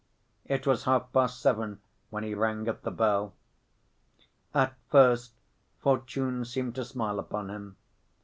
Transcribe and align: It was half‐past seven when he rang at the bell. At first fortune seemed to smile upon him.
It 0.45 0.65
was 0.65 0.85
half‐past 0.85 1.39
seven 1.39 1.79
when 2.09 2.23
he 2.23 2.33
rang 2.33 2.67
at 2.67 2.81
the 2.81 2.89
bell. 2.89 3.35
At 4.51 4.73
first 4.89 5.31
fortune 5.79 6.43
seemed 6.43 6.73
to 6.73 6.85
smile 6.85 7.19
upon 7.19 7.51
him. 7.51 7.77